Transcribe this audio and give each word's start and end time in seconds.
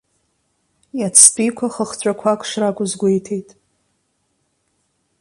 Иацтәиқәа 0.99 1.67
хыхҵәақәак 1.73 2.41
шракәыз 2.49 2.91
гәеиҭеит. 2.99 3.49